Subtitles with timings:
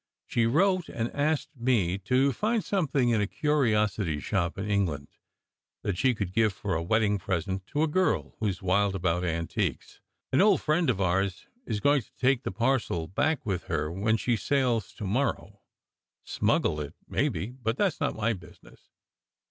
[0.25, 5.09] She wrote and asked me to find her something in a curiosity shop in England
[5.83, 9.23] that she could give for a wedding present to a girl who s wild about
[9.23, 9.99] antiques.
[10.31, 14.17] An old friend of ours b going to take the parcel back with her when
[14.17, 15.61] she sails to morrow;
[16.23, 18.89] smuggle it, maybe, but that s not my business.